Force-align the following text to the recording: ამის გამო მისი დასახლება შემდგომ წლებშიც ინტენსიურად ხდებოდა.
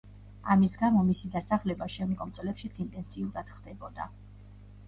ამის 0.53 0.77
გამო 0.83 1.03
მისი 1.09 1.29
დასახლება 1.35 1.89
შემდგომ 1.97 2.31
წლებშიც 2.39 2.81
ინტენსიურად 2.87 3.53
ხდებოდა. 3.59 4.09